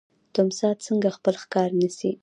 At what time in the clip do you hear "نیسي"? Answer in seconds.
1.79-2.11